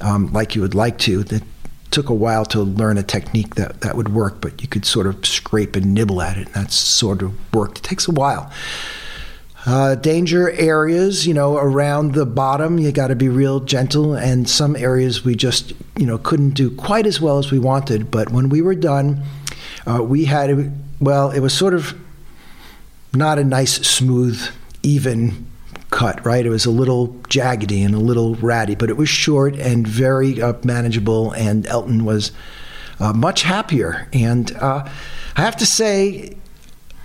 [0.01, 1.21] um, like you would like to.
[1.21, 1.41] It
[1.89, 5.07] took a while to learn a technique that, that would work, but you could sort
[5.07, 7.79] of scrape and nibble at it, and that sort of worked.
[7.79, 8.51] It takes a while.
[9.65, 14.13] Uh, danger areas, you know, around the bottom, you got to be real gentle.
[14.13, 18.11] And some areas we just, you know, couldn't do quite as well as we wanted.
[18.11, 19.23] But when we were done,
[19.87, 21.95] uh, we had well, it was sort of
[23.17, 24.41] not a nice, smooth,
[24.83, 25.47] even
[25.89, 26.45] cut, right?
[26.45, 30.41] It was a little jaggedy and a little ratty, but it was short and very
[30.41, 31.31] uh, manageable.
[31.31, 32.31] And Elton was
[32.99, 34.07] uh, much happier.
[34.13, 34.87] And uh,
[35.35, 36.35] I have to say,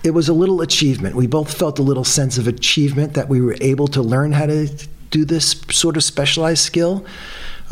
[0.04, 1.14] it was a little achievement.
[1.14, 4.46] We both felt a little sense of achievement that we were able to learn how
[4.46, 4.68] to
[5.10, 7.06] do this sort of specialized skill.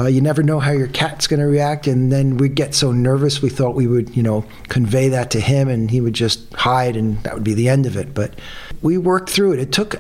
[0.01, 2.91] Uh, you never know how your cat's going to react, and then we get so
[2.91, 3.43] nervous.
[3.43, 6.97] We thought we would, you know, convey that to him, and he would just hide,
[6.97, 8.15] and that would be the end of it.
[8.15, 8.39] But
[8.81, 9.59] we worked through it.
[9.59, 9.97] It took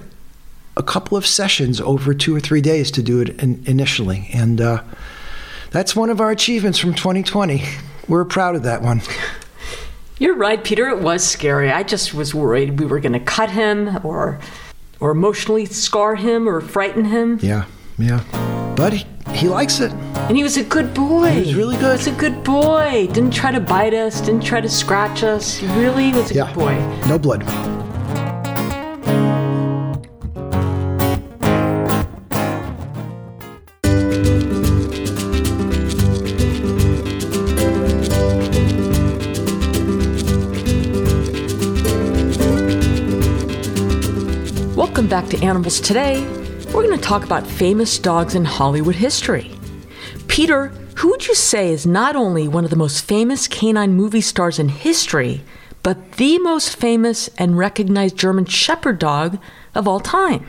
[0.75, 4.59] a couple of sessions over two or three days to do it in, initially, and
[4.59, 4.83] uh,
[5.71, 7.63] that's one of our achievements from 2020.
[8.09, 9.03] We're proud of that one.
[10.19, 10.89] You're right, Peter.
[10.89, 11.71] It was scary.
[11.71, 14.41] I just was worried we were going to cut him or
[14.99, 17.39] or emotionally scar him or frighten him.
[17.43, 17.65] Yeah,
[18.03, 18.75] yeah.
[18.77, 19.93] But he, he likes it.
[20.29, 21.31] And he was a good boy.
[21.31, 22.01] He was really good.
[22.01, 23.09] He was a good boy.
[23.13, 25.57] Didn't try to bite us, didn't try to scratch us.
[25.57, 26.47] He really was a yeah.
[26.47, 27.09] good boy.
[27.09, 27.45] No blood.
[44.77, 49.51] Welcome back to Animals Today we're going to talk about famous dogs in Hollywood history.
[50.29, 50.69] Peter,
[50.99, 54.61] who would you say is not only one of the most famous canine movie stars
[54.61, 55.43] in history,
[55.83, 59.39] but the most famous and recognized German Shepherd dog
[59.75, 60.47] of all time?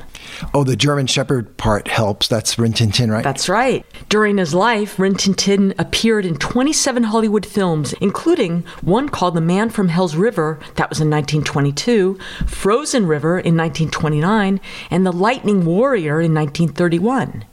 [0.53, 2.27] Oh, the German Shepherd part helps.
[2.27, 3.23] That's Rin Tin Tin, right?
[3.23, 3.85] That's right.
[4.09, 9.41] During his life, Rin Tin Tin appeared in 27 Hollywood films, including one called The
[9.41, 12.17] Man from Hell's River, that was in 1922,
[12.47, 14.59] Frozen River in 1929,
[14.89, 17.45] and The Lightning Warrior in 1931.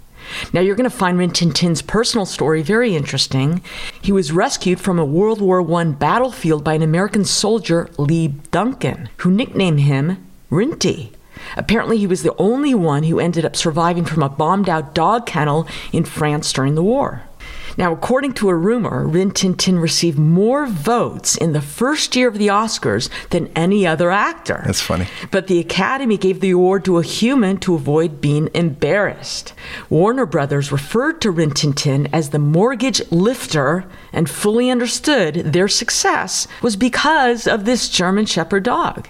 [0.53, 3.62] Now, you're going to find Rin Tin Tin's personal story very interesting.
[4.03, 9.09] He was rescued from a World War I battlefield by an American soldier, Lee Duncan,
[9.18, 11.12] who nicknamed him Rinty.
[11.57, 15.27] Apparently, he was the only one who ended up surviving from a bombed out dog
[15.27, 17.23] kennel in France during the war.
[17.79, 22.27] Now, according to a rumor, Rin Tin Tin received more votes in the first year
[22.27, 24.63] of the Oscars than any other actor.
[24.67, 25.07] That's funny.
[25.31, 29.55] But the Academy gave the award to a human to avoid being embarrassed.
[29.89, 35.69] Warner Brothers referred to Rin Tin Tin as the mortgage lifter and fully understood their
[35.69, 39.07] success was because of this German Shepherd dog.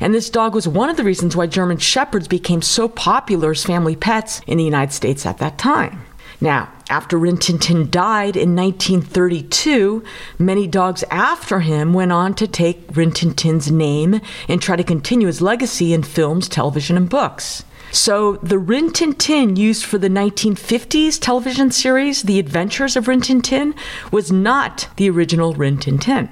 [0.00, 3.64] And this dog was one of the reasons why German Shepherds became so popular as
[3.64, 6.04] family pets in the United States at that time.
[6.42, 10.02] Now, after Rin Tin Tin died in 1932,
[10.40, 14.82] many dogs after him went on to take Rin Tin Tin's name and try to
[14.82, 17.64] continue his legacy in films, television, and books.
[17.92, 23.20] So, the Rin Tin Tin used for the 1950s television series, The Adventures of Rin
[23.20, 23.74] Tin Tin,
[24.10, 26.28] was not the original Rin Tin Tin.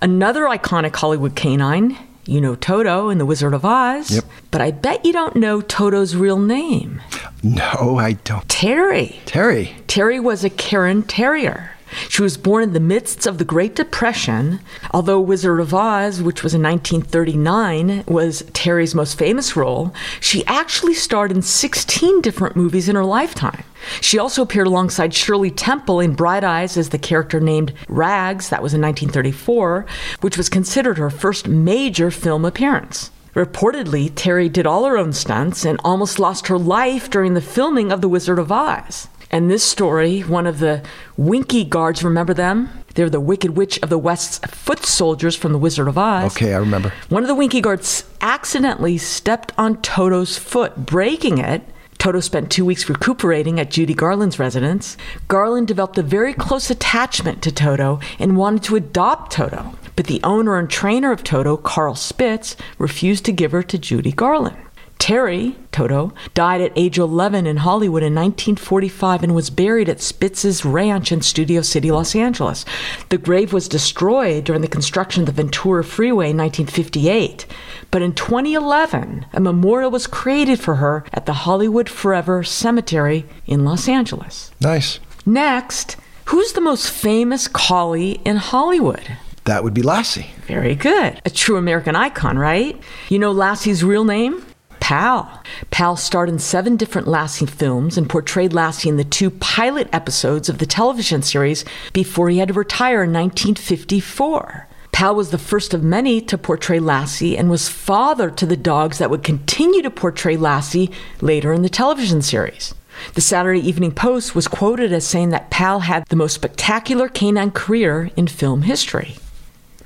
[0.00, 1.98] Another iconic Hollywood canine
[2.28, 4.10] you know Toto in The Wizard of Oz.
[4.10, 4.24] Yep.
[4.50, 7.00] But I bet you don't know Toto's real name.
[7.42, 8.46] No, I don't.
[8.48, 9.20] Terry.
[9.24, 9.74] Terry.
[9.86, 11.70] Terry was a Cairn Terrier.
[12.08, 14.60] She was born in the midst of the Great Depression.
[14.92, 20.94] Although Wizard of Oz, which was in 1939, was Terry's most famous role, she actually
[20.94, 23.64] starred in 16 different movies in her lifetime.
[24.00, 28.62] She also appeared alongside Shirley Temple in Bright Eyes as the character named Rags, that
[28.62, 29.86] was in 1934,
[30.20, 33.10] which was considered her first major film appearance.
[33.34, 37.92] Reportedly, Terry did all her own stunts and almost lost her life during the filming
[37.92, 39.08] of The Wizard of Oz.
[39.30, 40.82] And this story, one of the
[41.16, 42.70] Winkie guards, remember them?
[42.94, 46.34] They're the Wicked Witch of the West's foot soldiers from The Wizard of Oz.
[46.34, 46.92] Okay, I remember.
[47.10, 51.62] One of the Winkie guards accidentally stepped on Toto's foot, breaking it.
[51.98, 54.96] Toto spent two weeks recuperating at Judy Garland's residence.
[55.26, 59.74] Garland developed a very close attachment to Toto and wanted to adopt Toto.
[59.96, 64.12] But the owner and trainer of Toto, Carl Spitz, refused to give her to Judy
[64.12, 64.56] Garland.
[64.98, 70.64] Terry, Toto, died at age 11 in Hollywood in 1945 and was buried at Spitz's
[70.64, 72.64] Ranch in Studio City, Los Angeles.
[73.08, 77.46] The grave was destroyed during the construction of the Ventura Freeway in 1958.
[77.90, 83.64] But in 2011, a memorial was created for her at the Hollywood Forever Cemetery in
[83.64, 84.50] Los Angeles.
[84.60, 84.98] Nice.
[85.24, 85.96] Next,
[86.26, 89.16] who's the most famous collie in Hollywood?
[89.44, 90.32] That would be Lassie.
[90.46, 91.22] Very good.
[91.24, 92.78] A true American icon, right?
[93.08, 94.44] You know Lassie's real name?
[94.80, 95.42] Pal.
[95.70, 100.48] Pal starred in seven different Lassie films and portrayed Lassie in the two pilot episodes
[100.48, 104.68] of the television series before he had to retire in 1954.
[104.92, 108.98] Pal was the first of many to portray Lassie and was father to the dogs
[108.98, 112.74] that would continue to portray Lassie later in the television series.
[113.14, 117.52] The Saturday Evening Post was quoted as saying that Pal had the most spectacular canine
[117.52, 119.16] career in film history.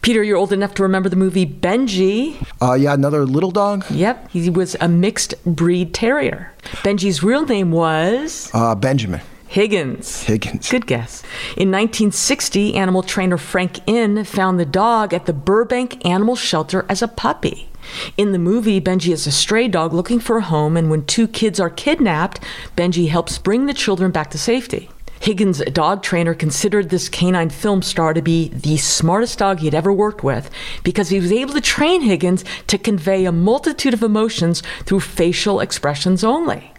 [0.02, 2.44] Peter, you're old enough to remember the movie Benji.
[2.60, 3.84] Uh, yeah, another little dog.
[3.88, 6.52] Yep, he was a mixed breed terrier.
[6.82, 10.22] Benji's real name was Uh, Benjamin Higgins.
[10.24, 10.68] Higgins.
[10.70, 11.22] Good guess.
[11.56, 17.00] In 1960, animal trainer Frank Inn found the dog at the Burbank Animal Shelter as
[17.02, 17.68] a puppy.
[18.16, 21.28] In the movie, Benji is a stray dog looking for a home, and when two
[21.28, 22.40] kids are kidnapped,
[22.76, 24.88] Benji helps bring the children back to safety.
[25.22, 29.66] Higgins, a dog trainer, considered this canine film star to be the smartest dog he
[29.66, 30.50] had ever worked with
[30.82, 35.60] because he was able to train Higgins to convey a multitude of emotions through facial
[35.60, 36.72] expressions only.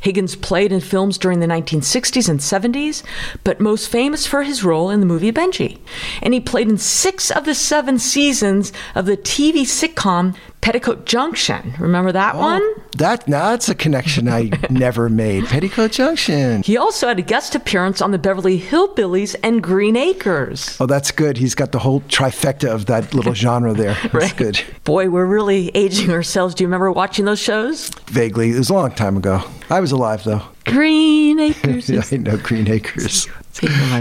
[0.00, 3.02] Higgins played in films during the 1960s and 70s,
[3.42, 5.78] but most famous for his role in the movie Benji.
[6.22, 11.74] And he played in six of the seven seasons of the TV sitcom Petticoat Junction.
[11.78, 12.62] Remember that oh, one?
[12.98, 15.46] That now that's a connection I never made.
[15.46, 16.62] Petticoat Junction.
[16.62, 20.76] He also had a guest appearance on the Beverly Hillbillies and Green Acres.
[20.80, 21.36] Oh, that's good.
[21.38, 23.96] He's got the whole trifecta of that little genre there.
[24.02, 24.36] That's Right.
[24.36, 24.60] good.
[24.84, 26.54] Boy, we're really aging ourselves.
[26.54, 27.90] Do you remember watching those shows?
[28.06, 29.42] Vaguely, it was a long time ago.
[29.70, 30.42] I was alive though.
[30.66, 31.88] Green Acres.
[32.12, 33.28] I know Green Acres.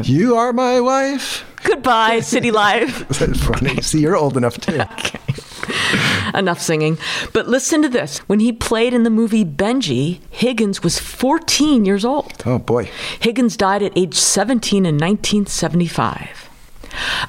[0.04, 1.44] You are my wife.
[1.64, 3.08] Goodbye, City Life.
[3.10, 3.82] That's funny.
[3.82, 4.82] See, you're old enough too.
[6.38, 6.98] Enough singing.
[7.34, 8.20] But listen to this.
[8.30, 12.32] When he played in the movie Benji, Higgins was 14 years old.
[12.46, 12.92] Oh, boy.
[13.20, 16.44] Higgins died at age 17 in 1975.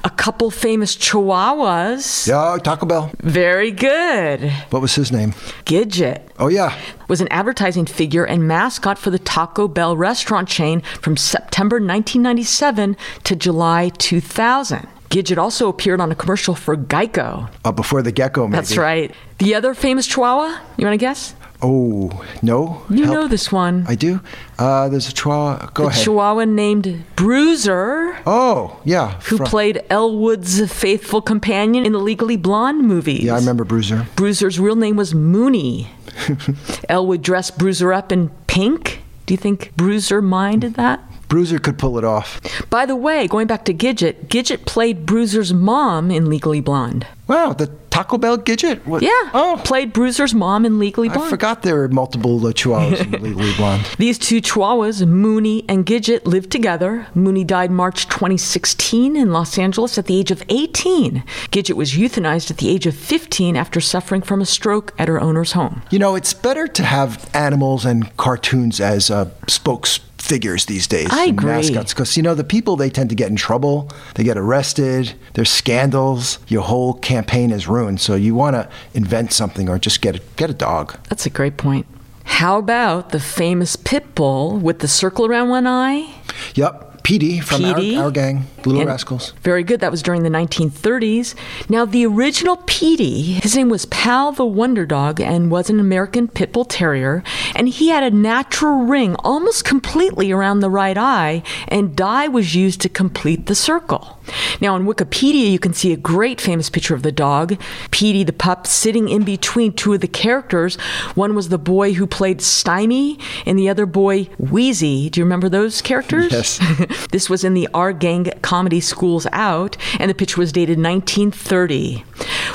[0.03, 2.27] A couple famous chihuahuas.
[2.27, 3.11] Yeah, Taco Bell.
[3.19, 4.51] Very good.
[4.69, 5.33] What was his name?
[5.65, 6.77] Gidget Oh, yeah.
[7.07, 12.95] was an advertising figure and mascot for the Taco Bell restaurant chain from September 1997
[13.25, 14.87] to July 2000.
[15.09, 17.49] Gidget also appeared on a commercial for Geico.
[17.65, 18.55] Uh, before the gecko, maybe.
[18.57, 19.11] That's right.
[19.39, 21.33] The other famous chihuahua, you want to guess?
[21.61, 22.83] Oh, no?
[22.89, 23.13] You Help.
[23.15, 23.85] know this one.
[23.87, 24.21] I do.
[24.57, 25.71] Uh, there's a chihuahua.
[25.73, 26.03] Go the ahead.
[26.03, 29.19] chihuahua named Bruiser, oh, yeah.
[29.23, 33.23] who Fro- played Elle Woods' faithful companion in the Legally Blonde movies.
[33.23, 34.07] Yeah, I remember Bruiser.
[34.15, 35.89] Bruiser's real name was Mooney.
[36.89, 39.01] Elwood dressed Bruiser up in pink.
[39.25, 41.01] Do you think Bruiser minded that?
[41.29, 42.41] Bruiser could pull it off.
[42.69, 47.07] By the way, going back to Gidget, Gidget played Bruiser's mom in Legally Blonde.
[47.27, 48.83] Wow, the Taco Bell Gidget?
[48.85, 49.03] What?
[49.03, 49.09] Yeah.
[49.33, 51.27] Oh, Played Bruiser's mom in Legally Blonde.
[51.27, 53.85] I forgot there were multiple uh, chihuahuas in Legally Blonde.
[53.97, 57.07] These two chihuahuas, Mooney and Gidget, lived together.
[57.13, 61.23] Mooney died March 2016 in Los Angeles at the age of 18.
[61.51, 65.21] Gidget was euthanized at the age of 15 after suffering from a stroke at her
[65.21, 65.83] owner's home.
[65.91, 69.99] You know, it's better to have animals and cartoons as uh, spokes
[70.29, 71.07] figures these days.
[71.11, 71.49] I agree.
[71.49, 73.89] Mascots, because you know the people they tend to get in trouble.
[74.13, 75.13] They get arrested.
[75.33, 76.37] There's scandals.
[76.47, 77.99] Your whole campaign is ruined.
[77.99, 80.95] So you want to invent something or just get a, get a dog.
[81.09, 81.87] That's a great point.
[82.23, 86.13] How about the famous pit bull with the circle around one eye?
[86.53, 87.97] Yep, Petey from Petey.
[87.97, 89.33] Our, our gang, Little And- Rascals.
[89.41, 89.79] Very good.
[89.79, 91.33] That was during the 1930s.
[91.67, 96.27] Now, the original Petey, his name was Pal the Wonder Dog and was an American
[96.27, 97.23] Pit Bull Terrier.
[97.55, 102.53] And he had a natural ring almost completely around the right eye, and dye was
[102.53, 104.19] used to complete the circle.
[104.61, 108.33] Now, on Wikipedia, you can see a great famous picture of the dog, Petey the
[108.33, 110.75] pup, sitting in between two of the characters.
[111.15, 115.09] One was the boy who played Stymie, and the other boy, Wheezy.
[115.09, 116.31] Do you remember those characters?
[116.31, 116.59] Yes.
[117.11, 122.03] this was in the Our Gang comedy Schools Out, and the picture was dated 1930.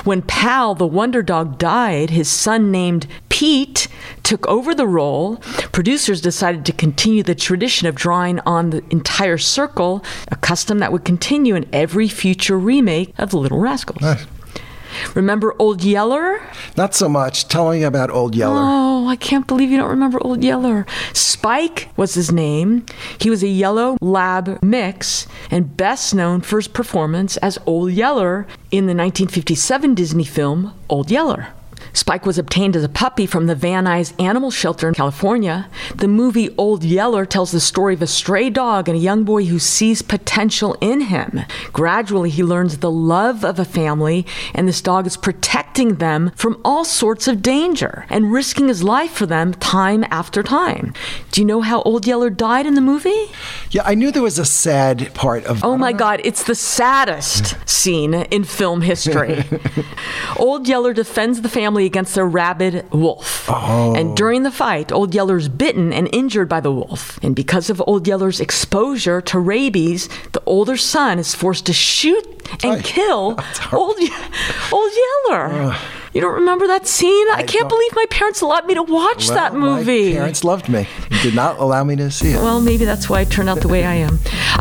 [0.05, 3.88] When Pal, the Wonder Dog, died, his son named Pete
[4.22, 5.36] took over the role.
[5.72, 10.92] Producers decided to continue the tradition of drawing on the entire circle, a custom that
[10.92, 14.03] would continue in every future remake of The Little Rascals.
[14.03, 14.26] Nice.
[15.14, 16.40] Remember Old Yeller?
[16.76, 17.49] Not so much.
[17.49, 18.61] Tell me about Old Yeller.
[18.61, 20.86] Oh, I can't believe you don't remember Old Yeller.
[21.12, 22.86] Spike was his name.
[23.18, 28.47] He was a yellow lab mix and best known for his performance as Old Yeller
[28.70, 31.49] in the 1957 Disney film Old Yeller.
[31.95, 35.68] Spike was obtained as a puppy from the Van Nuys Animal Shelter in California.
[35.95, 39.45] The movie Old Yeller tells the story of a stray dog and a young boy
[39.45, 41.42] who sees potential in him.
[41.72, 46.61] Gradually, he learns the love of a family, and this dog is protecting them from
[46.64, 50.92] all sorts of danger and risking his life for them time after time.
[51.30, 53.30] Do you know how Old Yeller died in the movie?
[53.70, 55.62] Yeah, I knew there was a sad part of.
[55.62, 59.45] Oh my God, it's the saddest scene in film history.
[60.36, 63.49] Old Yeller defends the family against a rabid wolf.
[63.49, 67.18] And during the fight, Old Yeller's bitten and injured by the wolf.
[67.22, 72.26] And because of Old Yeller's exposure to rabies, the older son is forced to shoot
[72.62, 73.39] and Ay, kill.
[73.72, 73.97] Old,
[74.72, 74.93] Old
[75.28, 75.76] Yeller.
[76.14, 77.26] You don't remember that scene?
[77.32, 77.68] I, can't don't.
[77.70, 80.10] believe my parents allowed me to watch Well, that movie.
[80.10, 80.86] My parents loved me.
[81.22, 82.36] Did not allow me to see it.
[82.36, 84.20] Well, maybe that's why I turned out the way I am.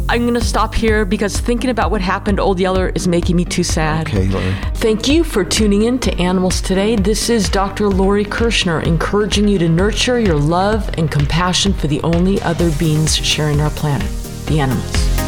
[0.10, 3.36] I'm going to stop here because thinking about what happened to Old Yeller is making
[3.36, 4.08] me too sad.
[4.08, 4.52] okay, Lori.
[4.76, 6.96] Thank you for tuning in to Animals Today.
[6.96, 7.88] This is Dr.
[7.88, 13.16] Lori Kirschner encouraging you to nurture your love and compassion for the only other beings
[13.16, 14.10] sharing our planet,
[14.48, 15.23] the animals.